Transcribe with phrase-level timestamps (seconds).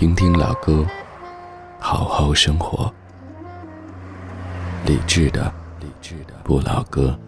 [0.00, 0.86] 听听老歌，
[1.78, 2.90] 好好生活。
[4.86, 7.18] 理智的，理智的不老歌。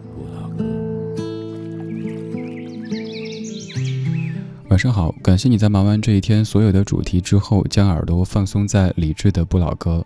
[4.69, 10.03] 晚上好，感谢你在忙完这一天所有的主题之后，将耳朵放松在理智的不老歌。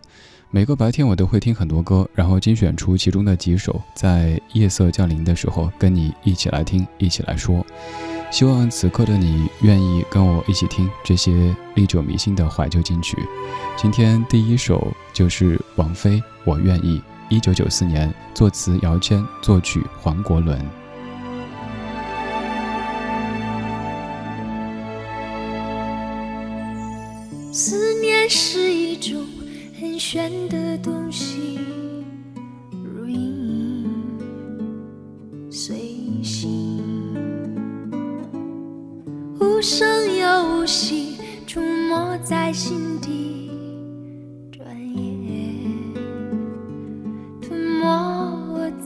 [0.51, 7.65] 每个白天我都会听很多歌，然后精选出其中的几首，在夜色降临的时候跟你一起来听，一起来说。
[8.29, 13.17] 希望此刻的你愿意跟我一起听这些历久弥新的怀旧金曲。
[13.75, 20.59] 今天第一首就是王菲《我愿意》，一九九四年，作词姚谦，作曲黄国伦。
[27.51, 29.25] 思念是一种
[29.79, 31.76] 很玄的东西。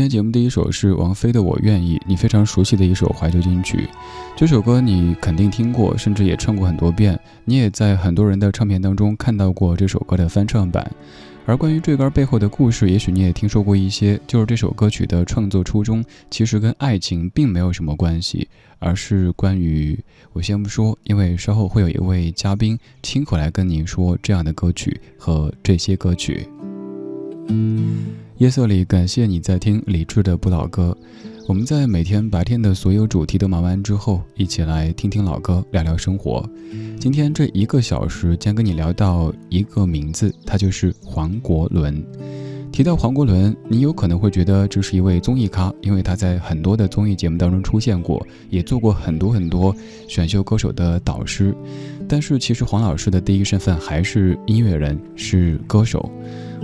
[0.00, 3.86] 今天节目第一首是王菲的《我愿意》，你非常熟悉的一首怀旧金曲。
[4.34, 7.20] 这首歌你肯定听过，甚至也唱过很多遍。
[7.44, 10.90] 你也在很多人的唱片当中看到过这首歌的翻唱版。
[11.44, 14.18] 而关于这歌背后的故事，也许你也听说过一些。
[14.26, 18.48] 就是这首歌曲的创作初衷，其实跟爱情并没有什么关系，
[18.78, 20.02] 而是关于……
[20.32, 26.48] 我先不说，因为稍后会有一位嘉宾亲口来跟您说这样的歌曲和这些歌曲。
[28.40, 30.96] 夜色里，感谢你在听理智的不老歌。
[31.46, 36.42] 我们在每天白天的所有主题都忙完之后，一起来听听老歌，聊聊生活。
[36.98, 42.02] 今天这一个小时将跟你聊到一个名字，他就是黄国伦。
[42.72, 49.74] 提到黄国伦，你有可能会觉得这是一位综艺咖，因为他在很多的综艺节目当中出现过，也做过很多很多
[50.08, 51.54] 选秀歌手的导师。
[52.08, 56.10] 但是其实黄老师的第一身份还是音乐人，是歌手。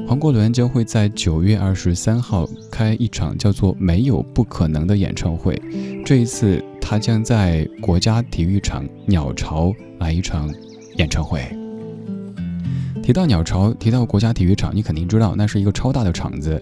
[0.07, 5.61] 黄国伦将会在九月二十三号开一场叫做“没有不可能”的演唱会。
[6.05, 10.49] 这一次，他将在国家体育场鸟巢来一场
[10.97, 11.45] 演唱会。
[13.07, 16.61] 提到鸟巢，提到国家体育场，你肯定知道那是一个超大的场子，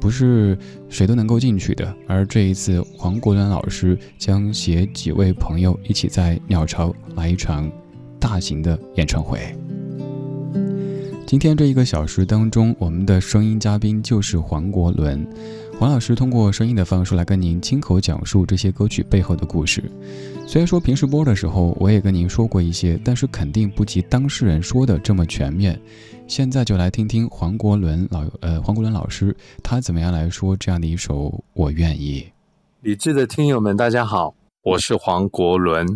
[0.00, 0.58] 不是
[0.88, 1.94] 谁都能够进去的。
[2.08, 7.70] 而这一次，黄国伦老师将携几位朋友一起在鸟巢来一场
[8.18, 9.38] 大型的演唱会。
[11.24, 15.24] 今天这一个小时当中，我们的声音嘉宾就是黄国伦。
[15.78, 19.80] 黄老师通过声音的方式来跟您亲口讲述这些歌曲背后的故事。
[20.46, 25.80] 虽然说平时播的时候我也跟您说过一些，但是肯定不及当事人说的这么全面。
[26.26, 31.24] 现在就来听听黄国伦老呃黄国伦老师他怎么样来说这样的一首
[31.54, 32.20] 《我愿意》。
[32.82, 35.86] 理智的听友们，大家好，我是黄国伦。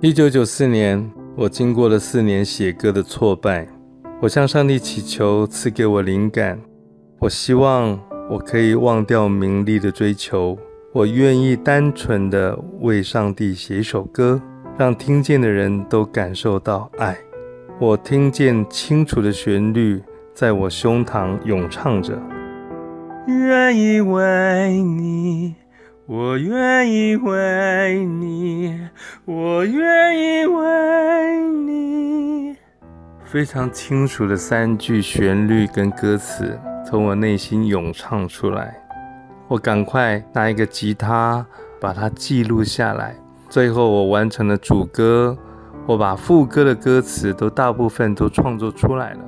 [0.00, 3.66] 一九九四年，我经过了四年写歌的挫败，
[4.22, 6.60] 我向上帝祈求赐给我灵感。
[7.18, 10.58] 我希望我可以忘掉名利的追求，
[10.92, 14.38] 我愿意单纯的为上帝写一首歌，
[14.76, 17.16] 让听见的人都感受到爱。
[17.80, 20.02] 我听见清楚的旋律
[20.34, 22.20] 在我胸膛咏唱着，
[23.26, 25.54] 愿意为你。
[26.04, 28.78] 我愿意为你，
[29.24, 32.56] 我愿意为你。
[33.24, 36.58] 非常清楚的三句旋律跟歌词
[36.90, 38.74] 从我内心咏唱出来。
[39.46, 41.44] 我赶快拿一个吉他
[41.78, 43.14] 把它记录下来。
[43.50, 45.36] 最后我完成了主歌，
[45.84, 49.20] 我把副歌的歌词都大部分都创作出来了。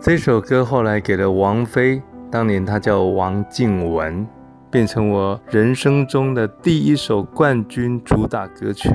[0.00, 2.00] 这首歌后来给了王菲，
[2.30, 4.26] 当年她叫王静雯。
[4.70, 8.90] 变成我人生中的第一首冠军主打歌曲。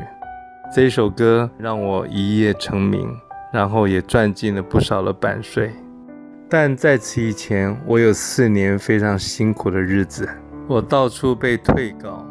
[0.75, 3.07] 这首歌让我一夜成名，
[3.53, 5.71] 然后也赚进了不少的版税。
[6.53, 10.27] 但在此以前，我有四年非常辛苦的日子。
[10.67, 12.25] 我到处被退稿，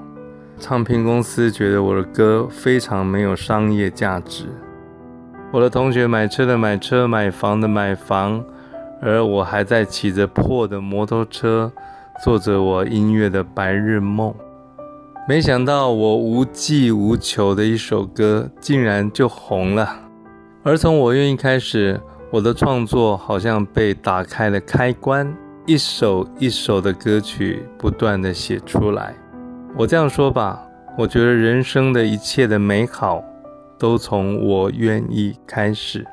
[0.58, 4.44] 唱片公司觉得我的歌非常没有商业价值。
[5.50, 8.44] 我的同学买车的买车，买房的买房，
[9.00, 11.72] 而我还在骑着破的摩托车。
[12.22, 14.34] 做着我音乐的白日梦，
[15.26, 19.98] 没想到我无计无求的一首歌竟然就红了。
[20.62, 21.98] 而从我愿意开始，
[22.32, 25.36] 我的创作好像被打开了开关，
[25.66, 29.12] 一首一首的歌曲不断的写出来。
[29.76, 30.64] 我这样说吧，
[30.96, 33.20] 我觉得人生的一切的美好，
[33.76, 36.06] 都从我愿意开始。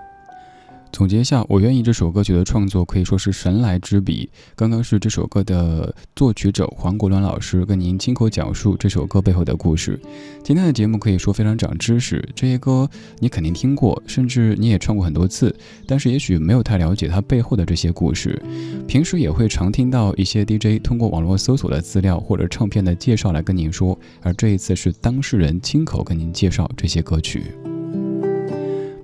[0.91, 4.29] 总结一下，我愿意这首歌曲的创作可以说是神来之笔。
[4.56, 10.00] 刚刚是这首歌的作曲者黄国伦老师跟您亲口讲述这首歌背后的故事。
[10.44, 12.89] 今天的节目可以说非常长知识，这些歌
[13.20, 18.41] 你肯定听过，甚至你也唱过很多次，但是也许没有太了解它背后的这些故事。
[18.88, 27.44] 平时也会常听到一些 DJ 通过网络搜索的资料或者唱片的介绍来跟您说，而这一次是当事人亲口跟您介绍这些歌曲。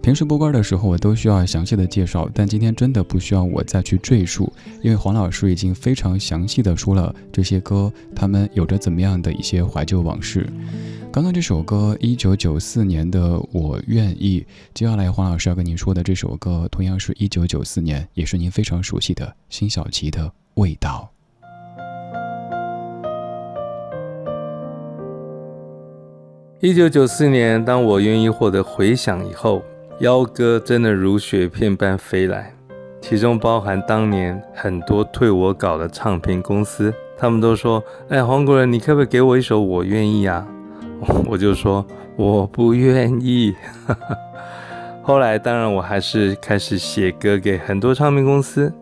[0.03, 10.45] 平时播歌的时候，我都需要详细的介绍，但今天真的不需要我再去赘述，因为黄老师已经非常详细的说了这些歌，他们有着怎么样的一些怀旧往事。
[11.09, 14.41] 刚刚这首歌，一九九四年的《我愿意》，
[14.73, 21.09] 接下来黄老师要跟您说的这首歌，同样是一九九四年，也是您非常熟悉的辛晓琪的《味道》。
[26.59, 29.63] 一九九四年，当我愿意获得回响以后。
[30.03, 32.53] 邀歌真的如雪片般飞来，
[32.99, 40.45] 其中包含当年很多退我稿的唱片公司，他们都说：“哎，黄国仁，你可不可以给我一首《我愿意》啊？”
[41.25, 41.85] 我就说
[42.17, 43.55] ：“我不愿意。
[45.03, 48.73] ”后来，当然我还是开始写歌给很多唱片公司。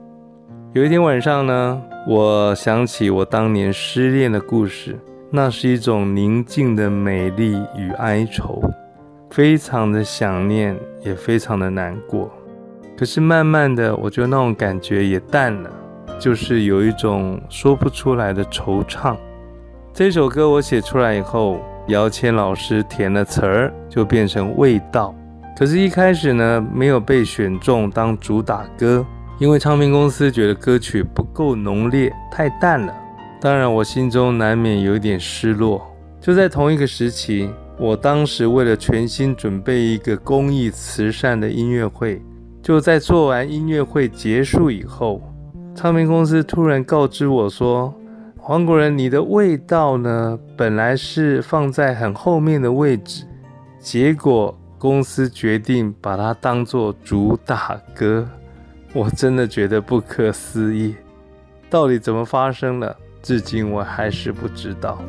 [0.74, 4.98] 有一天晚上呢，我想起我当年失恋的故事，
[5.30, 8.60] 那是一种宁静的美丽与哀愁，
[9.31, 12.29] 非常的想念，也非常的难过。
[12.97, 15.71] 可是慢慢的，我觉得那种感觉也淡了，
[16.19, 19.15] 就是有一种说不出来的惆怅。
[19.93, 25.15] 这首歌我写出来以后，姚谦老师填了词儿，就变成味道。
[25.57, 29.05] 可是，一开始呢，没有被选中当主打歌，
[29.39, 32.93] 因为唱片公司觉得歌曲不够浓烈，太淡了。
[33.39, 35.81] 当然，我心中难免有一点失落。
[36.19, 37.50] 就在同一个时期，
[37.81, 42.21] 我当时为了全心准备一个公益慈善的音乐会，
[42.61, 45.19] 就在做完音乐会结束以后，
[45.73, 47.91] 唱片公司突然告知我说
[48.38, 53.25] ：“黄国仁，你的味道呢，本来是放在很后面的位置，
[53.79, 58.27] 结果……”公司决定把它当做主打歌，
[58.93, 60.95] 我真的觉得不可思议。
[61.69, 62.95] 到底怎么发生的？
[63.21, 65.00] 至今我还是不知道。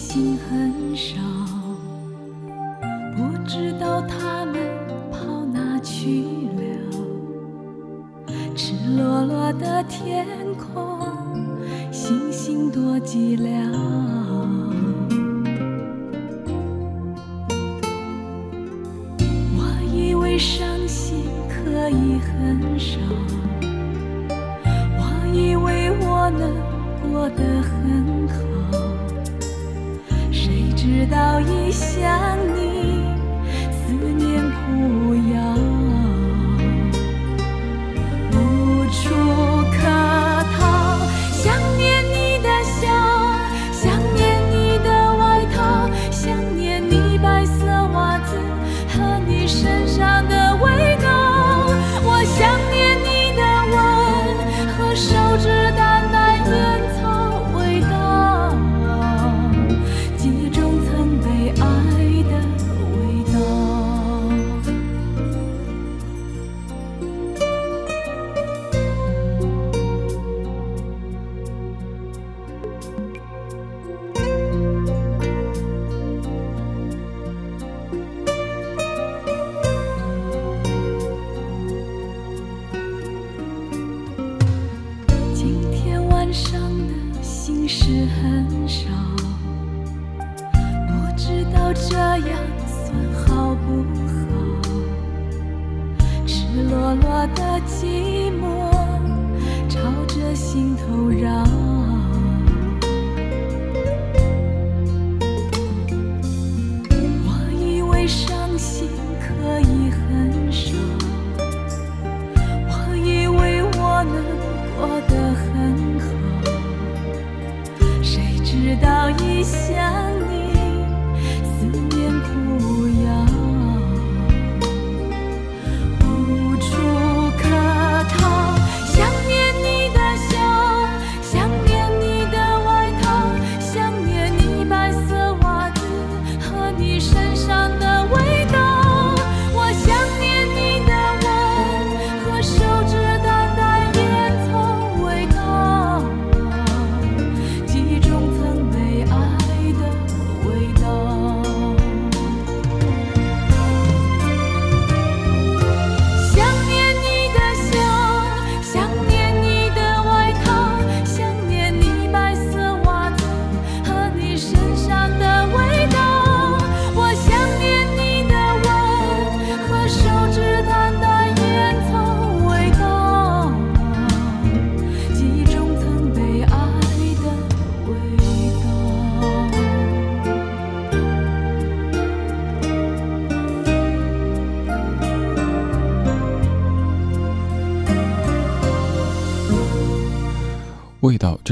[0.00, 1.20] 的星星很少，
[3.14, 4.54] 不知道他们
[5.12, 6.24] 跑哪去
[6.56, 6.62] 了。
[8.56, 10.98] 赤裸裸的天空。
[11.92, 13.46] 星星多寂寥，
[19.56, 19.60] 我
[19.94, 22.98] 以为伤心可以很少，
[24.96, 25.02] 我
[25.34, 26.56] 以为我能
[27.02, 28.34] 过得很好，
[30.82, 33.04] 直到一想你，
[33.70, 35.69] 思念苦药。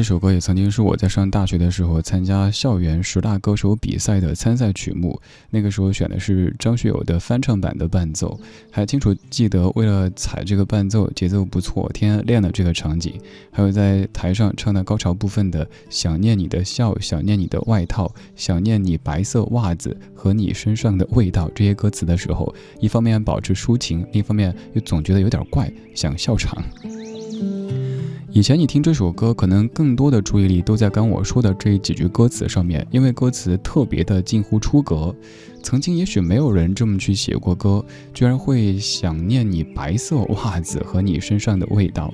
[0.08, 5.20] 首歌也曾经是我在上大学的时候参加校园十大歌手比赛的参赛曲目。
[5.50, 13.20] 那个时候选的是张学友的翻唱版的伴奏，还清楚记得为了踩这个伴奏，节奏不错，天天练了这个场景。
[13.52, 26.64] 还有在台上唱的高潮部分的“想念你的笑，想念你的外套，想念你白色袜子和你身上的味道”这些歌词的时候，一方面保持抒情，另一方面又总觉得有点怪，想笑场。
[28.30, 35.14] 以前你听这首歌，可能更多的注意力都在刚我说的这几句歌词上面，因为歌词特别的近乎出格。
[35.62, 37.82] 曾经也许没有人这么去写过歌，
[38.12, 42.12] 居然会想念你白色袜子和你身上的味道。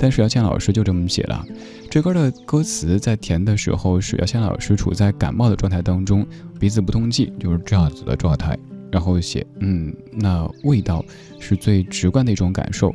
[0.00, 1.44] 但是姚谦老师就这么写了，
[1.88, 6.26] 这歌的歌词在填的时候是姚谦老师处在感冒的状态当中，
[6.58, 8.58] 鼻子不通气，就是这样子的状态。
[8.92, 11.04] 然后写，嗯，那味道
[11.40, 12.94] 是最直观的一种感受。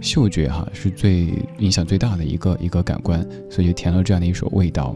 [0.00, 4.94] 嗅觉哈是最影响最大的一个一个感官，所以就填了这样的一首味道。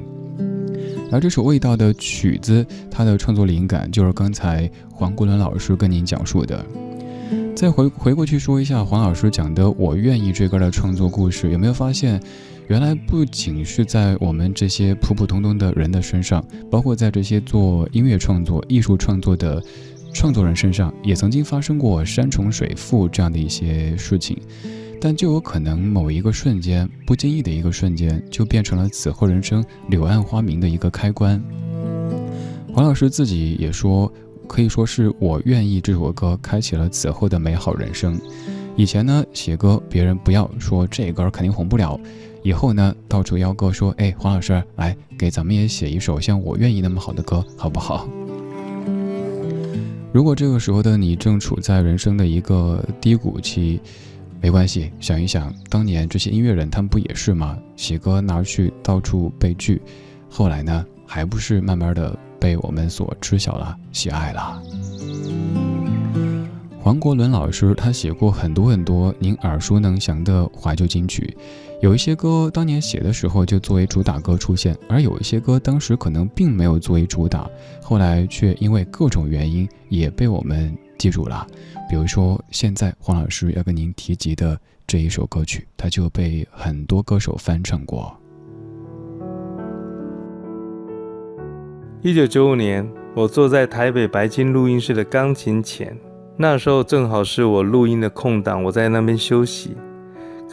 [1.11, 6.65] 而这首味道的曲子，它的创作灵感就是刚才黄国伦老师跟您讲述的。
[7.57, 12.21] 再回回过去说一下黄老师讲的《我愿意》这歌的创作故事，有没有发现，
[12.69, 19.63] 原来不仅是在我们这些普普通通的人的身上，包括在这些做音乐创作、艺术创作的
[20.13, 24.37] 创作人身上，也曾经发生过山重水复这样的一些事情。
[25.01, 31.43] 但就有可能某一个瞬间，不经意的一个瞬间，就变成了此后人生柳暗花明的一个开关。
[32.73, 34.13] 黄老师自己也说，
[34.47, 38.17] 可以说是我愿意这首歌开启了此后的美好人生。
[38.77, 41.99] 以前呢，写歌别人不要说这歌肯定红不了，
[42.45, 48.09] 以后呢，到处邀歌说，哎，黄老师来给咱们也写一首像我愿意那么好的歌，好不好？
[50.13, 53.81] 如果这个时候的你正处在人生的一个低谷期。
[54.43, 57.57] 没关系，想一想，当年这些音乐人，他们不也是吗？
[57.77, 59.81] 写歌拿去到处被拒，
[60.29, 64.61] 后来呢，还不是慢慢的被我们所知晓了、喜爱了。
[66.81, 71.37] 黄国伦老师，他写过很多很多您耳熟能详的怀旧金曲，
[71.83, 77.51] 有一些歌当年写的时候就作为主打歌出现，而有一些歌当时可能并没有作为主打，
[77.83, 81.45] 后来却因为各种原因也被我们记住了。
[81.91, 88.17] 比如说，现在黄老师要跟您提及的这一首歌曲，它就被很多歌手翻唱过。
[92.01, 95.99] 一九九五年，我坐在台北白金录音室的钢琴前，
[96.37, 99.77] 那时候正好是我录音的空档，我在那边休息。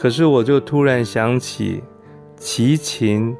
[0.00, 1.82] 可是我就突然想起
[2.34, 3.36] 齐秦，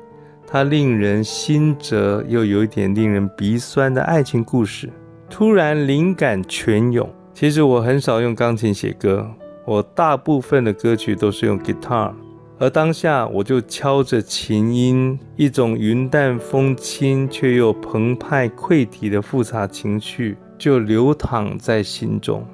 [0.46, 4.90] 他令人心折又有一点令人鼻酸的爱情故事，
[5.30, 7.08] 突然灵感泉涌。
[7.32, 9.26] 其实我很少用钢琴写歌，
[9.64, 12.12] 我大部分的歌曲都是用 guitar，
[12.58, 22.46] 而当下我就敲着琴音，一种云淡风轻却又澎湃溃堤的复杂情绪就流淌在心中。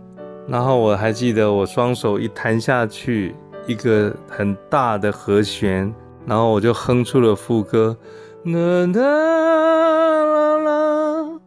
[0.47, 3.35] 然后我还记得，我双手一弹下去，
[3.67, 5.93] 一个很大的和弦，
[6.25, 7.97] 然后我就哼出了副歌。
[8.45, 11.41] 啦啦啦啦，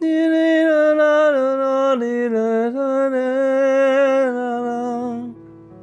[0.00, 2.40] 哩哩啦啦啦啦，哩啦。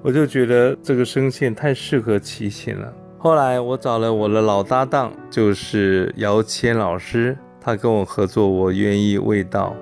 [0.02, 2.93] 我就觉得这个声线太适合齐秦了。
[3.17, 9.73] 后来我找了我的老搭档，就是姚谦老师，他跟我合作，我愿意味道。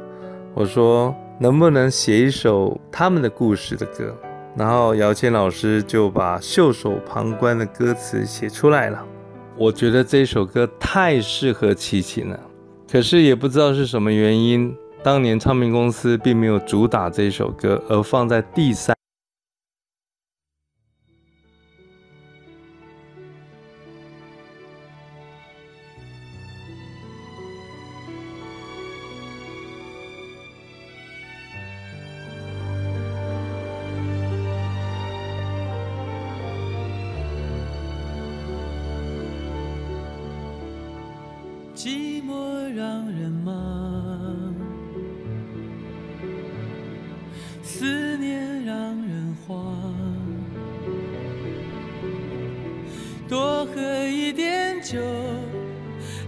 [0.53, 4.15] 我说能不能写一首他们的故事的歌？
[4.55, 9.05] 然后姚谦老师就把袖手旁观的歌词写出来了。
[9.57, 12.39] 我觉得这首歌太适合齐秦了，
[12.89, 18.94] 可是也不知道是什么原因，当年唱片公司并没有主打这首歌，而放在第三。
[41.85, 42.33] 寂寞
[42.75, 44.55] 让人忙，
[47.61, 48.75] 思念让
[49.07, 49.93] 人慌。
[53.29, 54.99] 多喝一点酒，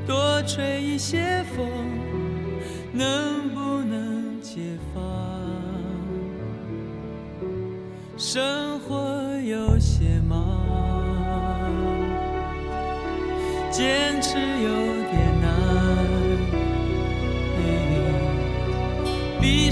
[0.05, 1.67] 多吹一些风，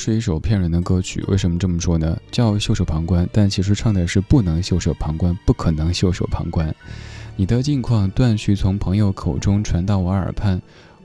[0.00, 2.18] 是一首骗人的歌曲，为什么这么说呢？
[2.30, 6.74] 叫袖手旁观，但其实唱的是不能袖手旁观，不可能袖手旁观。
[7.36, 10.58] 你的近况断续从朋友口中传到我耳畔，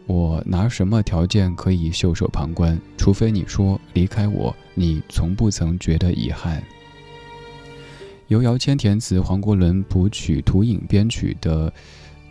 [0.08, 2.79] 我拿什么条件可以袖手旁观？
[2.97, 6.63] 除非你说离开我，你从不曾觉得遗憾。
[8.29, 11.71] 由姚谦填词，黄国伦谱曲，涂影编曲的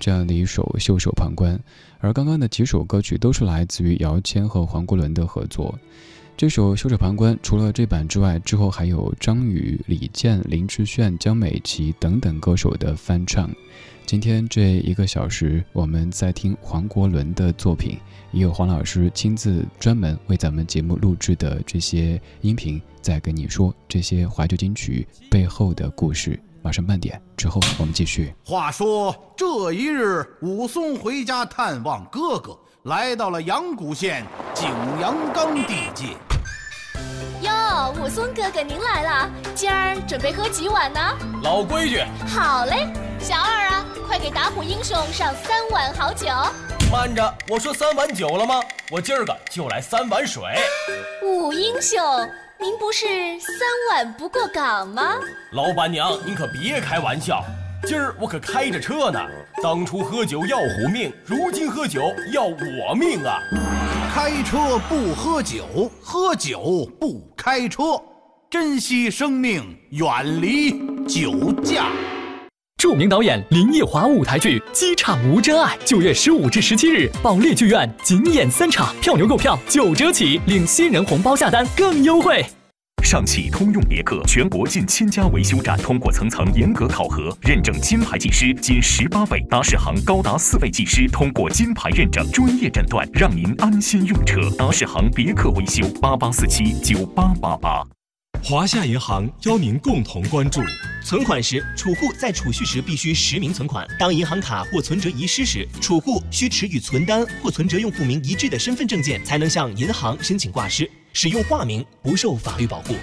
[0.01, 1.55] 这样的一首《袖手旁观》，
[2.01, 5.79] 而刚刚的几首歌曲都是来自于姚谦和黄国伦的合作。
[6.37, 12.97] 这首《袖手旁观》除了这版之外，之后还有张宇、李健、林志炫、江美琪等等歌手的？
[12.97, 13.49] 翻唱。
[14.05, 17.53] 今天这一个小时，我们在听黄国伦的？
[17.53, 17.97] 作品，
[18.33, 21.63] 也有黄老师亲自专门为咱们节目录制的？
[21.65, 25.89] 这些音频，在跟你说这些怀旧金曲背后的？
[25.91, 26.39] 故事。
[26.63, 28.35] 马上半点之后，我们继续。
[28.43, 34.69] 话说这一日，武松回家探望哥哥，来到了阳谷县景
[35.01, 36.09] 阳冈地界。
[37.41, 41.01] 哟，武松哥哥您来了，今儿准备喝几碗呢？
[41.43, 42.87] 老规矩，好嘞，
[43.19, 46.27] 小二啊，快给打虎英雄上三碗好酒。
[46.93, 48.61] 慢着，我说三碗酒了吗？
[48.91, 50.43] 我今儿个就来三碗水。
[51.23, 52.05] 武英雄，
[52.61, 53.07] 您不是
[53.41, 55.15] 三碗不过岗吗？
[55.53, 57.43] 老板娘，您可别开玩笑，
[57.87, 59.21] 今儿我可开着车呢。
[59.63, 62.01] 当初喝酒要虎命，如今喝酒
[62.33, 63.39] 要我命啊！
[64.15, 68.01] 开车不喝酒，喝酒不开车，
[68.51, 70.71] 珍惜生命，远离
[71.07, 71.89] 酒驾。
[72.79, 82.45] 著名导演林奕华舞台剧《机场无真爱》，九月十五至十七日，保利剧院仅演三场，票牛购票九折起，领新人红包下单更优惠。
[83.05, 94.41] 上汽通用别克全国近千家维修站通过层层严格考核，认证金牌技师仅十八位，达世行高达四位技师通过金牌认证，专业诊断，让您安心用车。
[94.59, 97.94] 达世行别克维修八八四七九八八八。
[98.47, 100.61] 华夏银行邀您共同关注：
[101.03, 110.89] 存款时，储户在储蓄时必须实名存款；当银行卡或存折遗失时，储户需持与存单或存折用户名一致的身份证件，才能向银行申请挂失。
[111.15, 112.95] 使用化名不受法律保护。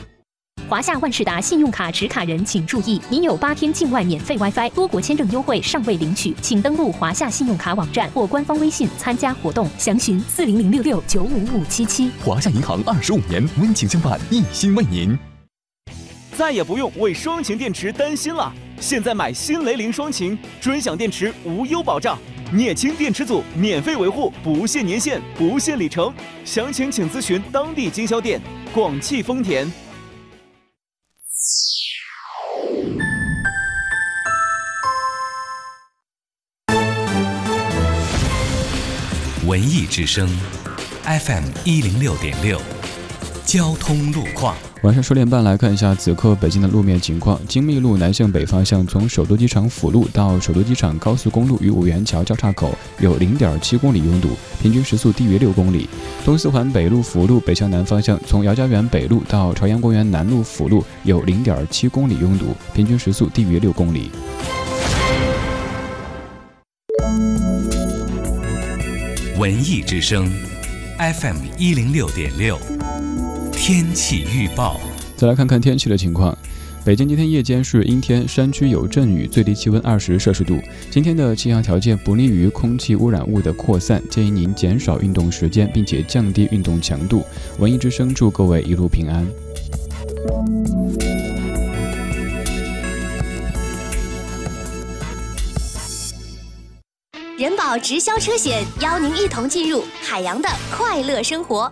[0.69, 12.12] 华夏万事达信用卡持卡人请注意，您有八天境外免费 WiFi、多国签证优惠尚未领取，请登录华夏信用卡网站或官方微信参加活动，详询四零零六六九五五七七。
[12.23, 15.17] 华夏银行二十五年温情相伴，一心为您。
[16.38, 22.17] 再也不用为双擎电池担心了，现在买新雷凌双擎，尊享电池无忧保障。
[22.54, 26.13] 镍氢电池组免费维护，不限年限，不限里程。
[26.44, 28.41] 详情请咨询当地经销店。
[28.74, 29.72] 广汽丰田。
[39.46, 40.30] 文艺之声
[41.04, 42.62] ，FM 一零六点六，
[43.45, 44.56] 交通路况。
[44.84, 55.88] 晚上十点半来看一下此刻北京的路面情况京密路南向北方向从首都机场辅路到首都机场高速公路与五元桥交叉口有零点七公里拥堵平均时速低于六公里
[56.25, 64.10] 东四环北路辅路北向南方向从姚家园北路到朝阳公园南路辅路有零点七公里拥堵平均时速低于六公里。
[69.38, 70.32] 文艺之声
[70.99, 72.60] fm 一零六点六。
[73.63, 74.82] 天气预报。
[75.15, 76.36] 再来看看天气的情况。
[76.84, 80.60] 北京今天夜间是阴天，山区有阵雨，最低气温二十摄氏度。
[80.89, 87.24] 今天的气象条件不利于空气污染物的扩散，建议您减少运动时间，并且降低运动强度。
[87.60, 89.24] 文艺之声祝各位一路平安。
[97.38, 101.71] 人保直销车险邀您一同进入海洋的快乐生活。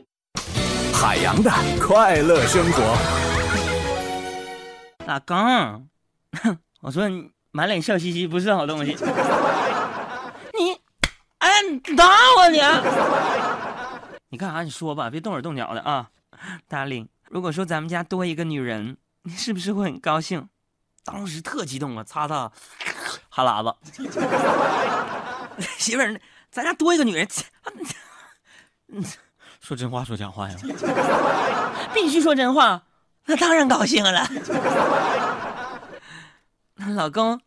[1.01, 1.49] 海洋的
[1.81, 2.79] 快乐生活。
[5.07, 5.89] 老公，
[6.81, 8.91] 我说你满脸笑嘻嘻不是好东西。
[10.53, 10.79] 你，
[11.39, 12.05] 哎，你打
[12.37, 12.59] 我你！
[14.29, 14.61] 你干啥？
[14.61, 16.07] 你说吧，别动手动脚的啊。
[16.67, 20.49] 大令，如果说咱们家多一个女人，你是不是会很高兴？
[21.03, 22.51] 当时特激动啊，擦擦
[23.27, 23.73] 哈喇子。
[25.79, 27.27] 媳妇儿，咱家多一个女人。
[29.61, 30.55] 说真话，说假话呀？
[31.93, 32.83] 必须说真话，
[33.25, 34.27] 那当然高兴了。
[36.95, 37.39] 老公，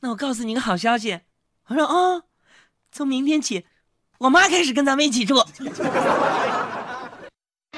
[0.00, 1.20] 那我告诉你个好消息。
[1.66, 2.22] 我说啊，
[2.90, 3.66] 从明天起，
[4.18, 5.44] 我妈开始跟咱们一起住。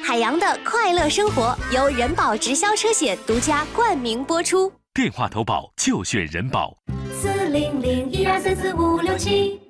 [0.03, 4.73] 海洋的快乐生活由人保直销车险独家冠名播出。
[4.95, 6.77] 电话投保就选人保。
[7.21, 9.70] 四零零一二三四五六七。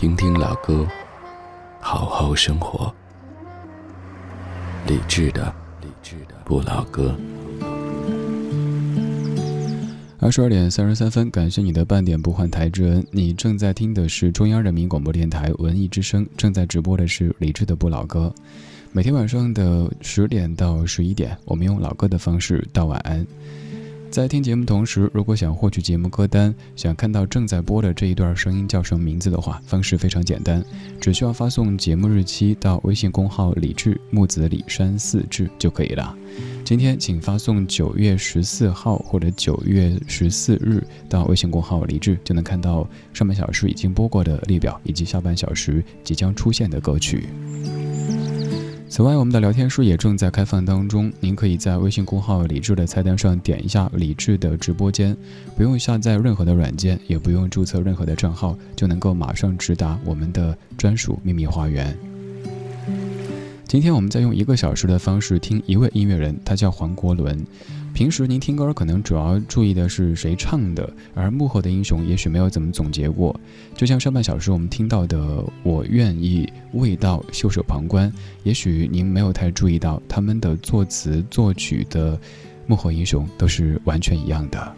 [0.00, 0.88] 听听老歌，
[1.78, 2.90] 好好生活。
[4.86, 7.14] 理智的，理智的不老歌。
[10.18, 13.06] 二十二点三十三分，感谢你的半点不换台之恩。
[13.10, 18.34] 你正在听的是中央人民广播电台文艺之声，正在直播的是理智的不老歌。
[18.92, 23.26] 每天晚上的十点到十一点，我们用老歌的方式道晚安。
[24.10, 30.64] 在听节目同时，如果想获取节目歌单，想看到正在播的这一段声音叫什么名字的话，方式非常简单，
[31.00, 36.12] 只需要发送节目日期到微信公号“李志木子李山四志”就可以了。
[36.64, 47.28] 今天请发送九月十四号或者九月十四日到微信公号“李志”，就能看到上半小时已经播过的列表以及下半小时即将出现的歌曲。
[48.92, 55.16] 此外，我们的聊天室也正在开放当中，您可以在微信公号“李智”的菜单上点一下“李智”的直播间，
[55.56, 61.96] 不用下载任何的软件，也不用注册任何的账号，就能够马上直达我们的专属秘密花园。
[63.64, 67.46] 今天我们再用一个小时的方式听一位音乐人，他叫黄国伦。
[67.92, 73.38] 平时您听歌可能主要注意的是谁唱的，而幕后的英雄也许没有怎么总结过。
[73.76, 75.18] 就像上半小时我们听到的
[75.62, 78.10] 《我愿意》《味道》《袖手旁观》，
[78.42, 82.18] 也许您没有太注意到他们的作词作曲的
[82.66, 84.74] 幕后英雄都是完全一样的。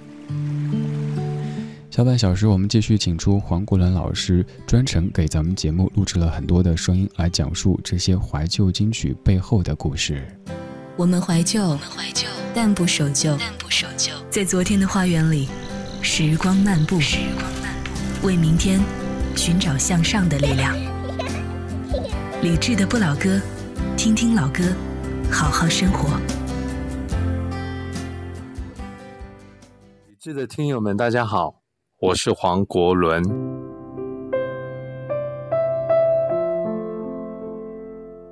[1.91, 10.27] 下半小时我们继续请出黄国伦老师，专程给咱们节目录制了很多的声音，来讲述这些怀旧金曲背后的故事。
[10.97, 14.13] 我们怀旧，我们怀旧，但不守旧，但不守旧。
[14.29, 15.49] 在昨天的花园里，
[16.03, 18.79] 时光漫步，时光漫步，为明天
[19.35, 20.77] 寻找向上的力量。
[22.43, 23.41] 理智的不老歌，
[23.97, 24.65] 听听老歌，
[25.31, 26.19] 好好生活。
[30.07, 31.63] 理智的听友们，大家好，
[32.01, 33.23] 我是黄国伦。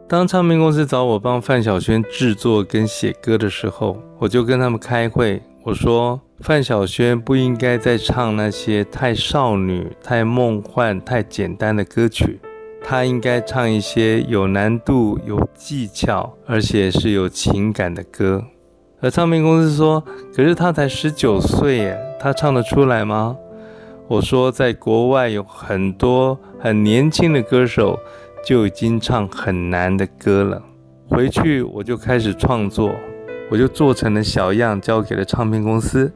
[0.06, 12.38] 当唱片公司找我帮范晓萱制作跟写歌的时候，我就跟他们开会，我说范晓萱不应该再唱那些太少女、太梦幻、太简单的歌曲，
[12.84, 18.44] 她应该唱一些有难度、有技巧，而且是有情感的歌。
[19.00, 20.04] 而唱片公司说
[20.36, 23.34] ：“可是她才十九岁耶，她唱得出来吗？”
[24.06, 27.98] 我说：“在国外有很多很年轻的歌手。”
[28.42, 30.62] 就已经唱很难的歌了。
[31.10, 32.90] 回去我就开始创作，
[33.50, 36.10] 我就做成了小样，交给了唱片公司，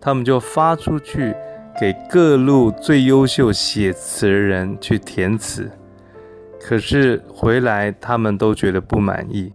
[0.00, 1.34] 他们就发出去
[1.78, 5.68] 给各路最优秀写词人去填词。
[6.60, 9.52] 可是回来他们都觉得不满意。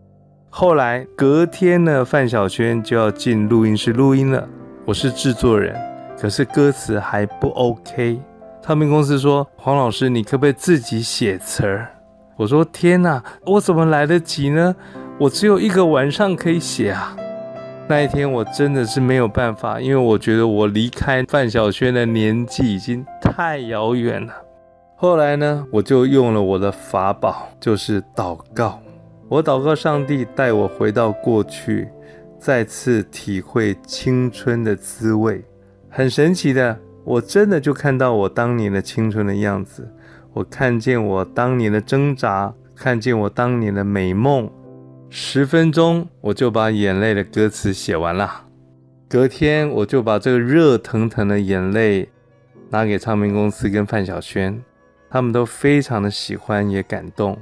[0.49, 4.47] 后来隔天呢，范晓萱就要进录音室录音了。
[4.85, 5.75] 我是制作人，
[6.19, 8.19] 可是歌词还不 OK。
[8.61, 11.89] 唱片公司说：“黄老师，你可不可以自己写词儿？”
[12.37, 14.75] 我说天哪，我怎么来得及呢？
[15.19, 17.15] 我只有一个晚上可以写啊！
[17.87, 24.33] 那一天我真的是没有办法，因为我觉得我离开范晓萱的年纪已经太遥远了。
[24.95, 28.79] 后来呢，我就用了我的法宝，就是祷告。
[29.29, 31.87] 我祷告上帝带我回到过去，
[32.39, 35.43] 再次体会青春的滋味。
[35.89, 39.87] 很神奇的，我真的就看到我当年的青春的样子。
[40.33, 44.49] 我看见我当年的挣扎，看见我当年的美梦，
[45.15, 48.45] 十分钟我就把眼泪的歌词写完了。
[49.07, 52.09] 隔天我就把这个热腾腾的眼泪
[52.71, 54.59] 拿给唱片公司跟范晓萱，
[55.11, 57.37] 他们都非常的喜欢也感动，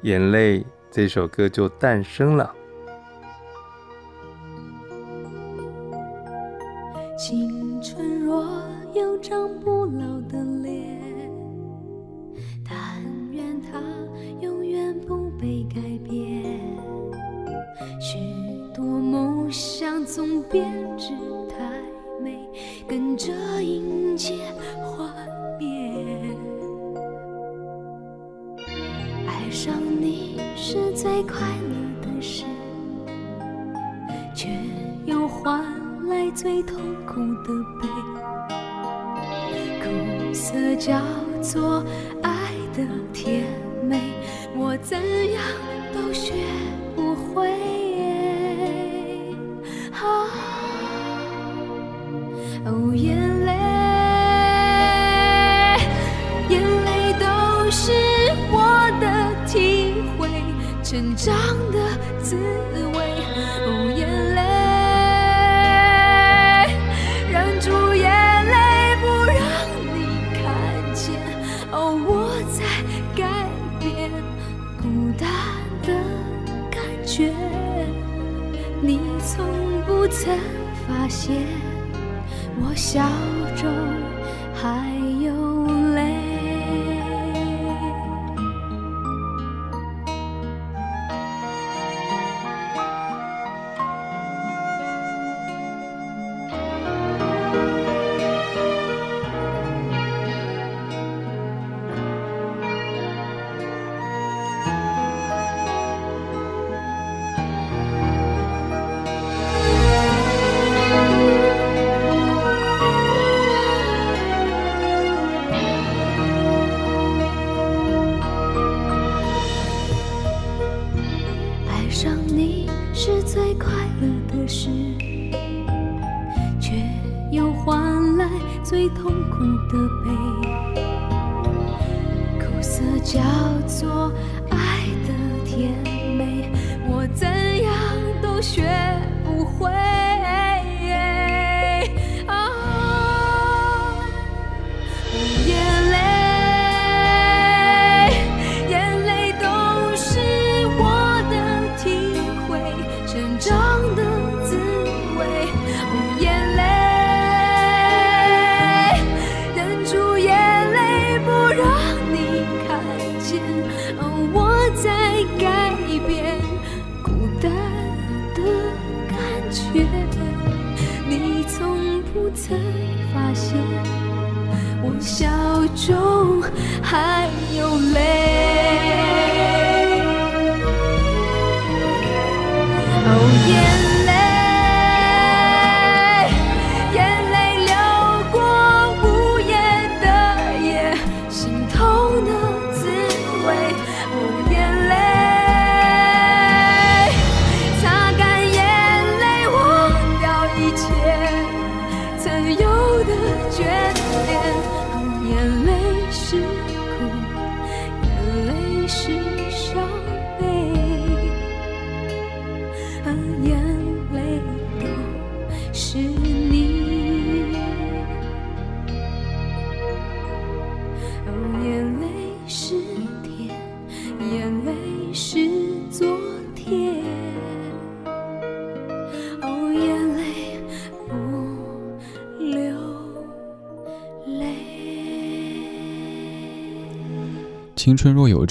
[0.00, 2.50] 眼泪这首歌就诞生了。
[7.18, 8.42] 青春若
[8.94, 10.11] 有张不老
[19.52, 21.08] 想总编织
[21.46, 21.56] 太
[22.24, 22.48] 美，
[22.88, 23.30] 跟着
[23.62, 24.34] 迎接
[24.82, 25.12] 幻
[25.58, 25.92] 灭。
[29.26, 32.44] 爱上你是最快乐的事，
[34.34, 34.48] 却
[35.04, 35.62] 又换
[36.08, 37.88] 来最痛苦的悲。
[39.82, 40.98] 苦涩叫
[41.42, 41.84] 做
[42.22, 43.44] 爱的甜
[43.84, 44.00] 美。
[44.56, 45.42] 我怎样
[45.92, 46.32] 都学
[46.96, 47.91] 不会。
[52.64, 53.31] 哦，耶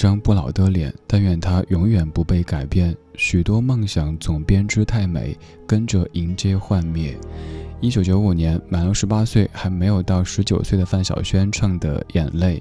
[0.02, 2.92] 张不老的脸，但愿它永远不被改变。
[3.14, 7.16] 许多梦想总编织太美，跟着迎接幻灭。
[7.80, 12.58] 一九九五年，满了十八岁还没有到十九岁的范晓萱唱的《眼泪》。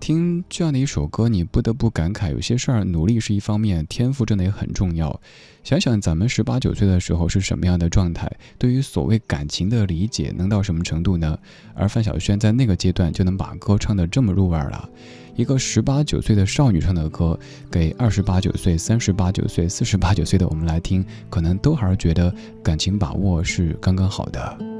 [0.00, 5.20] 听这样的一首歌，你不得不感慨，有些事儿努力是一方面，天赋真的也很重要。
[5.62, 11.38] 想想咱们十八九岁的时候是什么样的状态，对于所谓感情的理解能到什么程度呢？
[11.74, 14.88] 而范晓萱在那个阶段就能把歌唱得这么入味了。
[15.36, 17.38] 一个十八九岁的少女唱的歌，
[17.70, 22.34] 给二十八九岁、三十八九岁、四十八九岁的我们来听，可能都还是觉得
[22.64, 24.79] 感情把握是刚刚好的。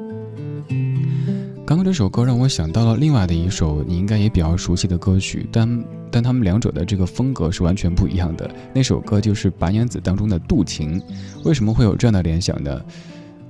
[1.71, 8.51] 刚刚这首歌让我想到了另外的一首你应该也比较熟悉的歌曲，但但他们两者的这个风格是完全不一样的。
[8.75, 11.01] 那首歌就是《白娘子》当中的《渡情》，
[11.45, 12.81] 为什么会有这样的联想呢？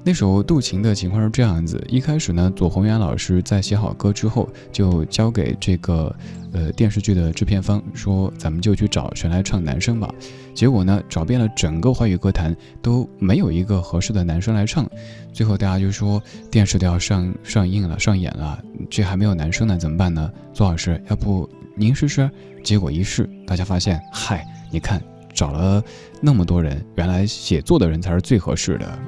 [0.03, 6.14] 那首《渡情》的情况是这样子：一开始呢，左宏元老师在写好歌之后，就交给这个
[6.53, 10.12] 呃电视剧的制片方说：“咱们就去找谁来唱男生吧。”
[10.55, 14.88] 结果呢，找遍了整个华语歌坛都没有一个合适的男生来唱。
[15.34, 16.20] 最后大家就说
[16.51, 22.28] ：“电视都要上上映了、上演了，这还没有男生呢，怎么办呢？”左老师，要不您试试？
[22.64, 25.01] 结果一试，大家发现，嗨，你看
[25.34, 25.84] 找了
[26.22, 28.98] 那么多人，原来写作的人才是最合适的。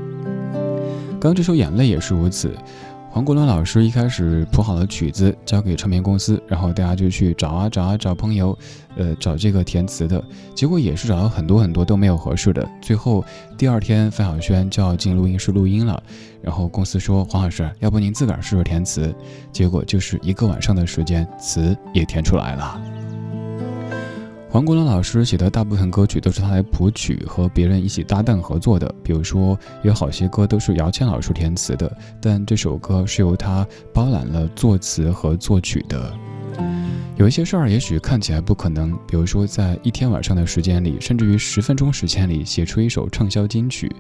[1.23, 2.53] 刚这首《眼泪》也是如此，
[3.09, 8.59] 黄国伦老师一开始谱好了曲子，交给唱片公司，然后大家就去找啊找啊找朋友，
[8.97, 10.21] 呃，找这个填词的，
[10.53, 12.69] 结果也是找了很多很多都没有合适的。
[12.81, 13.25] 最后
[13.57, 16.03] 第二天，范晓萱就要进录音室录音了，
[16.43, 19.15] 然后公司说：“黄老师，要不您自个儿试试填词？”
[19.53, 22.81] 结果就是一个晚上的时间，词也填出来了。
[24.53, 31.91] 黄国伦老师写的大部分歌曲都是他来谱曲和别人一起搭档合作的，比如说有好些歌都是姚谦老师填词的，
[32.21, 36.13] 但这首歌是由他包揽了作词和作曲的。
[37.17, 43.91] 有一些事儿也许看起来不可能，比如说在一天晚上的时间里，甚至于十分钟时间里写出一首畅销金曲。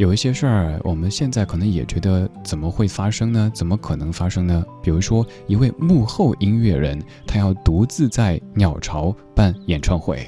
[0.00, 3.52] 有一些事儿，我们现在可能也觉得怎么会发生呢？
[3.54, 4.64] 怎么可能发生呢？
[4.82, 10.26] 比如说，一位幕后音乐人，他要独自在鸟巢办演唱会。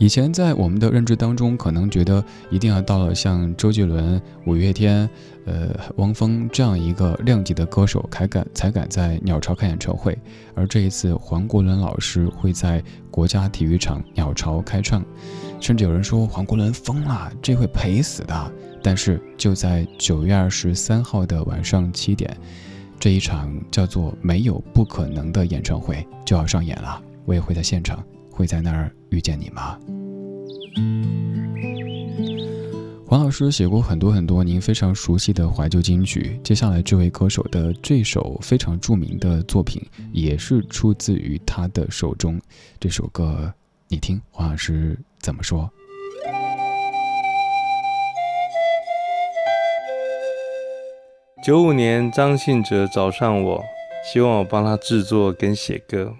[0.00, 5.06] 以前在我们的认知当中，可能觉得一定要到了像周杰伦、五月天、
[5.44, 10.18] 呃汪峰这样一个量级的歌手，才敢才敢在鸟巢开演唱会。
[10.54, 15.04] 而这一次，黄国伦老师会在国家体育场鸟巢开唱。
[15.60, 18.52] 甚至有人说黄国伦疯了，这会赔死的。
[18.82, 22.34] 但是就在九月二十三号的晚上七点，
[22.98, 27.02] 这一场叫做“没有不可能”的演唱会就要上演了。
[27.26, 28.02] 我也会在现场，
[28.40, 29.78] 会在那儿遇见你吗？
[33.06, 42.40] 黄老师写过很多很多您非常熟悉的怀旧金曲，接下来这位歌手的这首非常著名的作品，也是出自于他的手中。
[42.78, 43.52] 这首歌，
[43.88, 44.98] 你听黄老师。
[45.20, 45.70] 怎么说？
[51.44, 53.62] 九五年，张信哲找上我，
[54.10, 56.14] 希望我帮他制作跟写歌，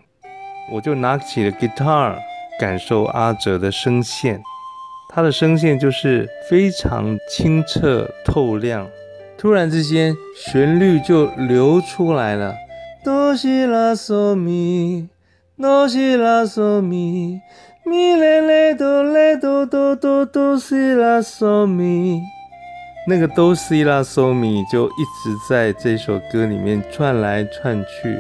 [0.71, 2.17] 我就拿起了 guitar，
[2.59, 4.43] 感受阿哲的声线。
[5.09, 8.89] 他的声线就是非常清澈透亮，
[9.37, 12.55] 突然之间旋律就流出来了。
[13.03, 15.09] 哆西拉嗦咪，
[15.57, 17.41] 哆西拉嗦咪。
[17.83, 22.21] 咪嘞嘞哆嘞哆哆哆哆西拉嗦咪，
[23.09, 28.17] 那个哆西拉嗦咪就一直在这首歌里面串来串去，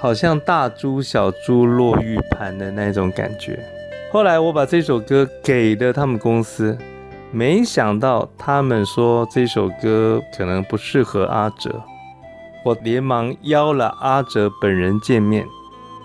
[0.00, 3.62] 好像大珠小珠落玉盘的那种感觉。
[4.10, 6.76] 后来我把这首歌给了他们公司，
[7.30, 11.82] 没想到他们说这首歌可能不适合阿哲，
[12.64, 15.44] 我连忙邀了阿哲本人见面，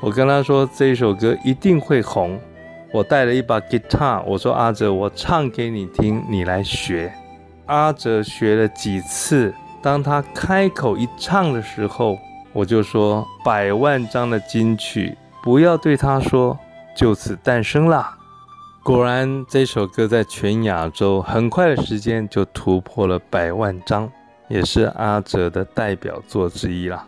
[0.02, 2.38] 我跟他说这首歌一定会红。
[2.92, 7.12] 我带了一把吉他，我说阿哲，我唱给你听，你来学。
[7.66, 12.18] 阿哲学了几次，当他开口一唱的时候，
[12.56, 16.58] 我就说百万张的金曲，不要对他说，
[16.96, 18.18] 就此诞生啦。
[18.82, 24.10] 果然，这首歌在全亚洲很快的时间就突破了百万张，
[24.48, 27.06] 也是阿哲的代表作之一啦。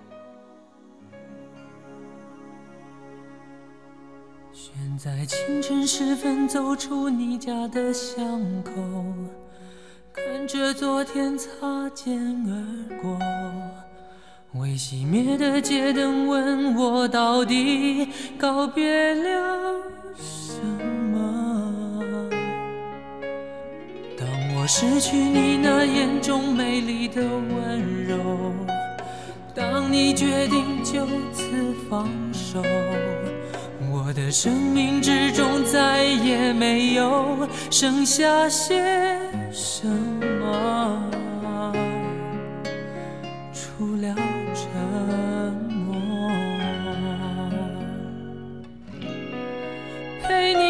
[4.98, 8.72] 在清晨时分走出你家的巷口，
[10.12, 13.18] 看着昨天擦肩而过，
[14.60, 19.76] 未熄灭的街灯问我到底告别了
[20.16, 20.60] 什
[21.12, 22.30] 么？
[24.18, 28.18] 当我失去你那眼中美丽的温柔，
[29.54, 31.44] 当你决定就此
[31.90, 32.64] 放手。
[33.92, 38.82] 我的生命之中再也没有剩下些
[39.52, 39.88] 什
[40.42, 41.74] 么，
[43.54, 44.16] 除了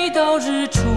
[0.09, 0.96] 到日出，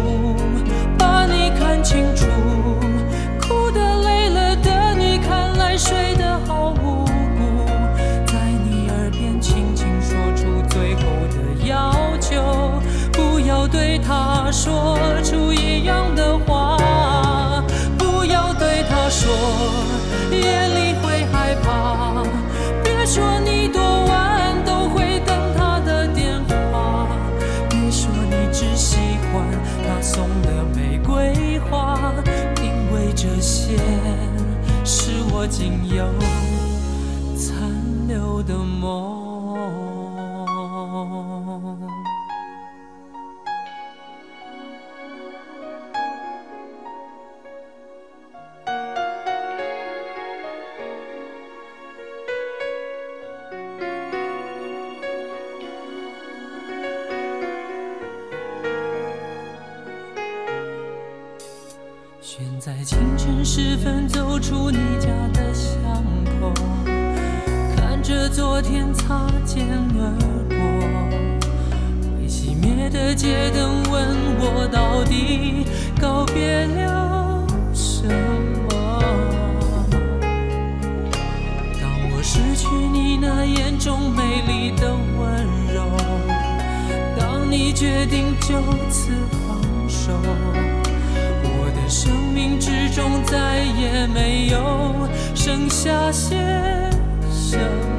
[88.00, 88.54] 决定就
[88.88, 90.10] 此放手。
[91.42, 96.34] 我的生命之中再也没有剩下些
[97.30, 97.89] 什么，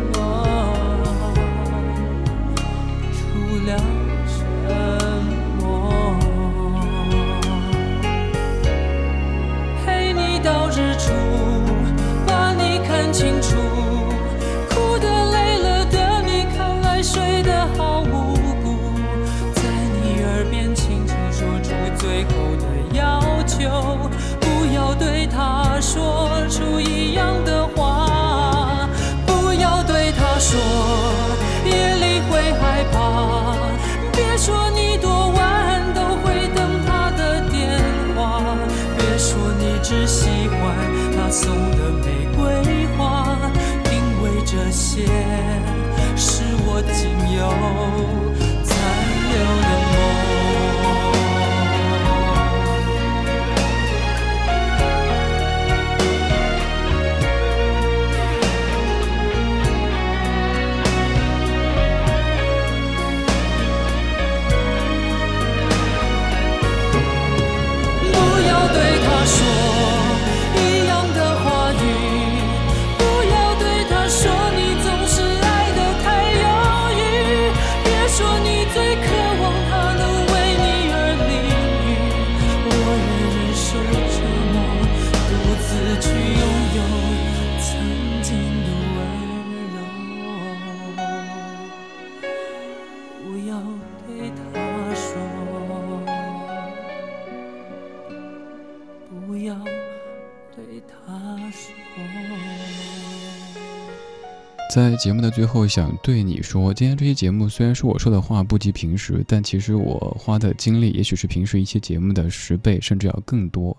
[104.74, 113.76] 在节目的最后，想对你说，今天这期节目虽然说我说的话不及平时，但其实我花的精力也许是平时一期节目的十倍，甚至要更多。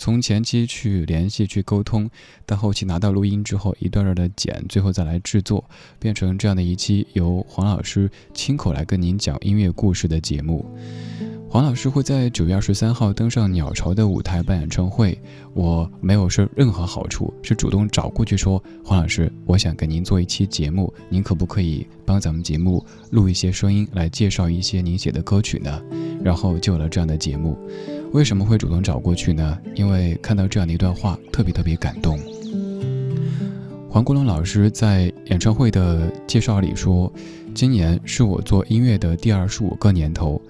[0.00, 2.08] 从前期去联系、去沟通，
[2.46, 5.62] 到后期拿到录音之后，一段段的剪，最后再来制作，
[5.98, 10.64] 变成这样的一期由黄老师亲口来跟您讲音乐故事的节目。
[11.50, 15.20] 黄老师会在九月二十三号登上鸟巢的舞台办演唱会。
[15.52, 25.82] 我没有说任何好处，是主动找过去说：“黄老师，我想跟您做一期节目，您可不可以帮咱们节目录一些声音来介绍一些您写的歌曲呢？”
[26.24, 27.58] 然后就有了这样的节目。
[28.12, 29.58] 为什么会主动找过去呢？
[29.74, 32.18] 因为看到这样的一段话，特别特别感动。
[33.88, 37.12] 黄国龙老师在演唱会的介绍里说
[37.54, 40.40] ：“今年是我做音乐的第二十五个年头。”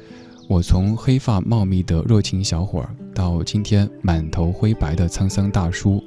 [0.49, 6.03] 我从黑发茂密的热情小伙儿，到今天满头灰白的沧桑大叔，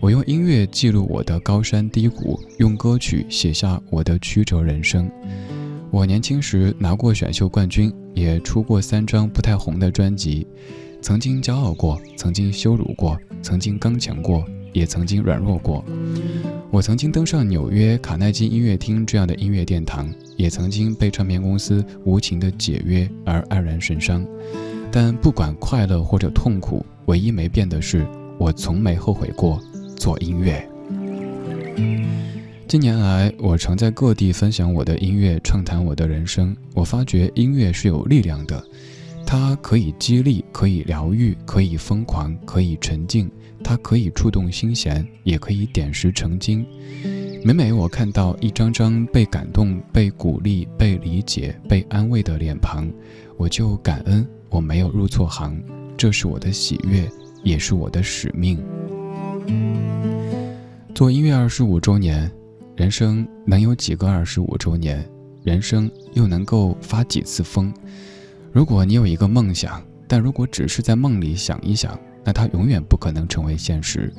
[0.00, 5.08] 我用音乐记录我的高山低谷，用歌曲写下我的曲折人生。
[5.90, 10.46] 我年轻时拿过选秀冠军，也出过三张不太红的专辑，
[11.00, 15.82] 曾经骄傲过，曾经羞辱过，曾经刚强过，也曾经软弱过。
[16.70, 24.24] 我曾经登上纽约卡耐基音乐厅这样的音乐殿堂，也曾经被唱片公司无情的解约而黯然神伤。
[24.92, 28.06] 但不管快乐或者痛苦，唯一没变的是，
[28.38, 29.58] 我从没后悔过
[29.96, 30.68] 做音乐。
[32.68, 36.54] 近年来，我常在各地分享我的音乐，畅谈我的人生。
[36.74, 38.62] 我发觉音乐是有力量的，
[39.24, 43.30] 它可以激励，可以疗愈，可以疯狂，可以沉静。
[43.64, 46.62] 它可以触动心弦，也可以点石成金。
[47.42, 52.86] 每每我看到一张张被感动、被鼓励、被理解、被安慰的脸庞，
[53.38, 55.58] 我就感恩我没有入错行。
[55.96, 57.08] 这是我的喜悦，
[57.42, 58.62] 也是我的使命。
[60.94, 62.30] 做音乐二十五周年，
[62.78, 65.04] 人生能有几个二十五周年？
[65.42, 67.74] 人生又能够发几次疯？
[68.52, 71.98] 如果你有一个梦想，但如果只是在梦里想一想。
[72.24, 74.12] 那它永远不可能成为现实。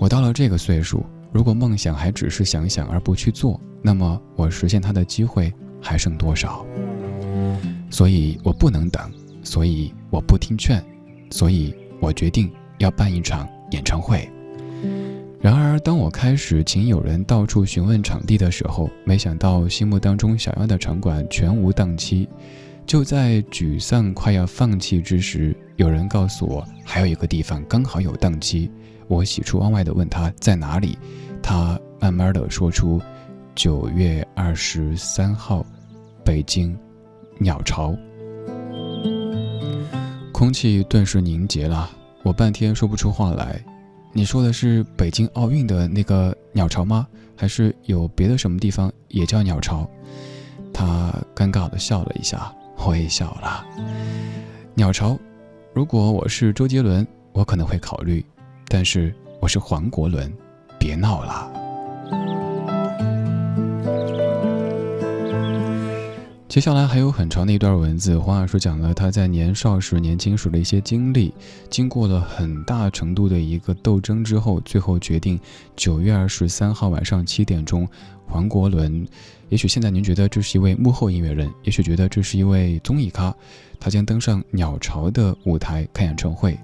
[0.00, 6.66] 我到了这个岁数，如果梦想还只是想想而不去做，那么我实现它的机会还剩多少？
[7.88, 9.12] 所以我不能等，
[9.44, 10.84] 所以我不听劝，
[11.30, 14.28] 所以我决定要办一场演唱会。
[15.46, 22.28] 然而，当我开始请友人到处询问场地的时候，没想到心目当中想要的场馆全无档期。
[22.84, 28.68] 就在沮丧快要放弃之时，有人告诉我还有一个地方刚好有档期。
[29.06, 30.98] 我喜出望外地问他在哪里，
[31.40, 33.00] 他慢慢地说出：
[33.54, 35.64] 九月二十三号，
[36.24, 36.76] 北京，
[37.38, 37.94] 鸟巢。
[40.32, 41.88] 空气顿时凝结了，
[42.24, 43.64] 我半天说不出话来。
[44.16, 47.06] 你说的是北京奥运的那个鸟巢吗？
[47.36, 49.86] 还是有别的什么地方也叫鸟巢？
[50.72, 52.50] 他尴尬地笑了一下。
[52.78, 53.66] 我也笑了。
[54.74, 55.18] 鸟巢，
[55.74, 58.24] 如果我是周杰伦，我可能会考虑；
[58.68, 60.32] 但是我是黄国伦，
[60.78, 61.52] 别闹了。
[66.48, 71.34] 接下来还有很长的一段文字，黄老师讲了他在年少时、年轻时的一些经历，
[71.68, 75.38] 经过了很大程度的一个斗争之后，最后决定
[75.74, 77.86] 九月二十三号晚上七点钟，
[78.26, 79.06] 黄国伦。
[79.48, 83.32] 也许现在您觉得这是一位幕后音乐人，也许觉得这是一位综艺咖，
[83.78, 86.58] 他将登上鸟巢的舞台开演唱会。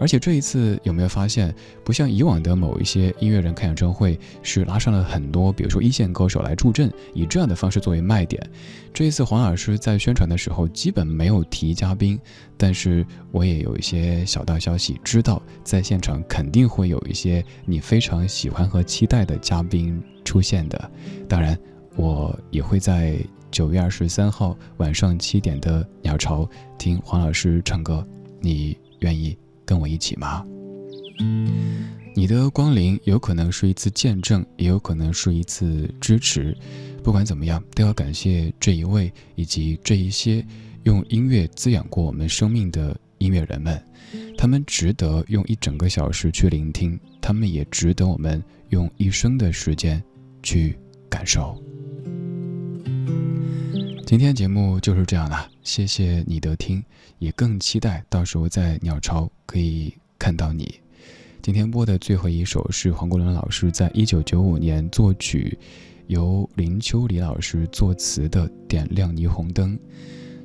[0.00, 8.42] 而且这一次有没有发现，不像以往的某一些音乐人开演唱会是拉上了很多，比如说一线歌手来助阵，以这样的方式作为卖点。
[8.92, 12.18] 这一次黄老师在宣传的时候基本没有提嘉宾，
[12.56, 20.90] 但是我也有一些小道消息，知道在现场肯定会有一些你非常喜欢和期待的嘉宾出现的。
[21.28, 21.58] 当然。
[21.96, 23.16] 我也会在
[23.52, 26.44] 九月二十三号晚上七点的鸟巢
[26.76, 28.04] 听黄老师唱歌，
[28.40, 30.44] 你愿意跟我一起吗？
[32.12, 36.52] 你的光临有可能是一次见证，也有可能是一次支持。
[37.04, 40.44] 不管怎么样，都要感谢这一位以及这一些
[40.82, 43.80] 用音乐滋养过我们生命的音乐人们，
[44.36, 50.02] 他们值得用一整个小时去聆听，他们也值得我们用一生的时间
[50.44, 50.78] 去
[51.10, 51.60] 感受。
[54.06, 56.84] 今天节目就是这样了，谢谢你的听，
[57.18, 60.72] 也更期待到时候在鸟巢可以看到你。
[61.42, 65.58] 今天播的最后一首是黄国伦老师在一九九五年作曲，
[66.06, 69.76] 由林秋离老师作词的《点亮霓虹灯》。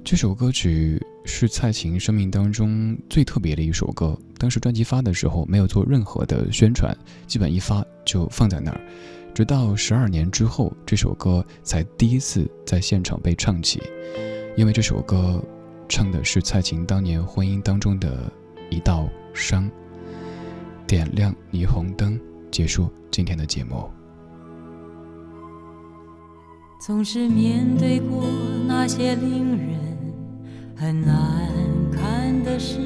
[0.04, 4.18] 这首歌曲是蔡琴生命当中最特别的一首歌。
[4.38, 6.98] 当时专辑发的时候没有做任何的宣传，
[7.28, 8.82] 基本一发就放在那儿。
[9.34, 13.82] 直到十二年之后，这首歌才第一次在现场被唱起，
[14.58, 15.42] 因为这首歌
[15.88, 18.32] 唱的是蔡琴当年婚姻当中的
[18.70, 19.70] 一道伤。
[20.86, 22.20] 点亮霓虹灯，
[22.52, 23.90] 结束今天的节目。
[26.82, 28.24] 总是面对过
[28.68, 29.78] 那些令人
[30.76, 31.50] 很难
[31.92, 32.80] 看的事，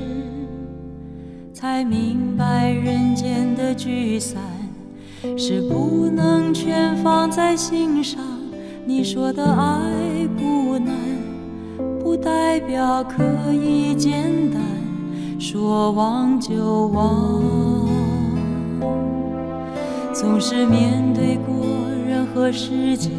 [1.54, 4.63] 才明白人间的聚散。
[5.38, 8.22] 是不能全放在心上。
[8.86, 10.94] 你说的爱不难，
[12.04, 14.62] 不代表可以简单
[15.40, 17.42] 说忘就忘。
[20.14, 21.56] 总是面对过
[22.08, 23.12] 任何时间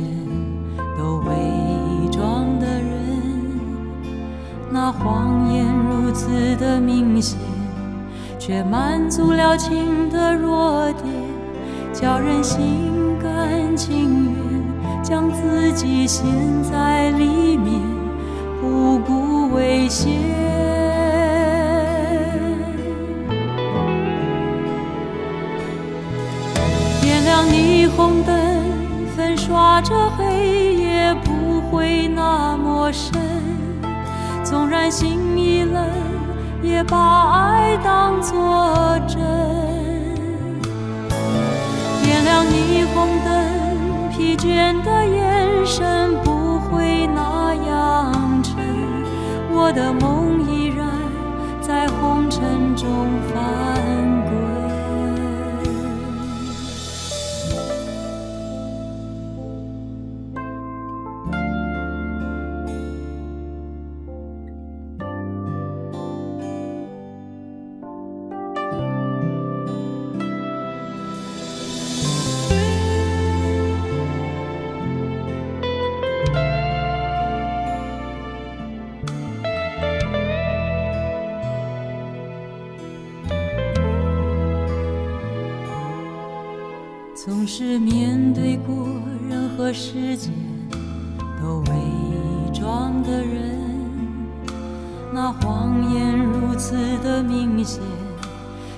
[0.96, 1.34] 都伪
[2.10, 2.92] 装的人，
[4.70, 7.38] 那谎言如此的明显，
[8.38, 11.23] 却满足了情的弱点。
[12.04, 16.22] 叫人心甘情愿将自己陷
[16.62, 17.80] 在里面，
[18.60, 20.12] 不顾危险。
[27.00, 28.36] 点亮霓虹灯，
[29.16, 33.18] 粉刷着黑夜，不会那么深。
[34.44, 35.82] 纵然心已冷，
[36.62, 39.63] 也把爱当作真。
[42.24, 48.56] 亮霓虹灯，疲倦的眼神不会那样沉。
[49.52, 50.88] 我的梦依然
[51.60, 52.88] 在红尘中
[53.28, 54.13] 翻
[87.56, 88.74] 是面对过
[89.30, 90.28] 任何世界
[91.40, 93.56] 都伪装的人，
[95.12, 96.74] 那谎言如此
[97.04, 97.80] 的明显，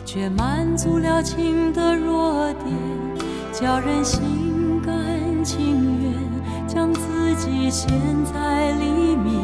[0.05, 2.77] 却满足了情的弱点，
[3.51, 4.21] 叫人心
[4.85, 6.13] 甘情愿
[6.69, 7.89] 将自己陷
[8.27, 9.43] 在里面，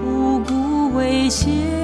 [0.00, 1.83] 不顾危险。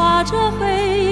[0.00, 1.09] 画着黑夜，